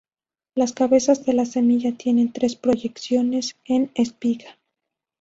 [0.55, 4.57] Las cabezas de la semilla tienen tres proyecciones en espiga.